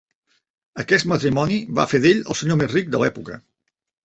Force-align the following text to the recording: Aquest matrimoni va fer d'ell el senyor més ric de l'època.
Aquest 0.83 1.07
matrimoni 1.11 1.59
va 1.81 1.85
fer 1.93 2.01
d'ell 2.07 2.25
el 2.33 2.39
senyor 2.41 2.59
més 2.63 2.73
ric 2.79 2.91
de 2.97 3.03
l'època. 3.05 3.39